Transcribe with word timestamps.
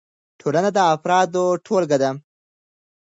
ټولنه 0.39 0.69
د 0.75 0.79
افرادو 0.93 1.45
ټولګه 1.65 1.97
ده. 2.01 2.09